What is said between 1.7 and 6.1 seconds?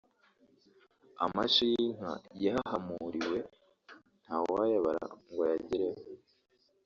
y’inka yahahamuriwe nta wayabara ngo ayagereho